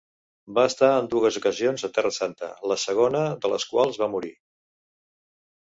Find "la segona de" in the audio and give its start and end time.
2.73-3.53